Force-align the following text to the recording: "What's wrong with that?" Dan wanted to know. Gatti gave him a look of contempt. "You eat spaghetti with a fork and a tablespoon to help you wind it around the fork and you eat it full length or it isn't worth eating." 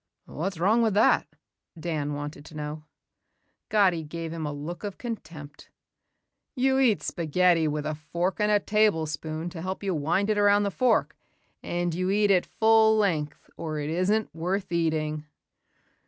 "What's 0.25 0.57
wrong 0.57 0.81
with 0.81 0.95
that?" 0.95 1.27
Dan 1.79 2.15
wanted 2.15 2.43
to 2.45 2.55
know. 2.55 2.85
Gatti 3.69 4.01
gave 4.03 4.33
him 4.33 4.47
a 4.47 4.51
look 4.51 4.83
of 4.83 4.97
contempt. 4.97 5.69
"You 6.55 6.79
eat 6.79 7.03
spaghetti 7.03 7.67
with 7.67 7.85
a 7.85 7.93
fork 7.93 8.39
and 8.39 8.51
a 8.51 8.59
tablespoon 8.59 9.51
to 9.51 9.61
help 9.61 9.83
you 9.83 9.93
wind 9.93 10.31
it 10.31 10.39
around 10.39 10.63
the 10.63 10.71
fork 10.71 11.15
and 11.61 11.93
you 11.93 12.09
eat 12.09 12.31
it 12.31 12.47
full 12.47 12.97
length 12.97 13.47
or 13.57 13.77
it 13.77 13.91
isn't 13.91 14.33
worth 14.33 14.71
eating." 14.71 15.27